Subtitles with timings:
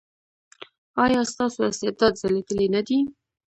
[1.03, 2.99] ایا ستاسو استعداد ځلیدلی نه دی؟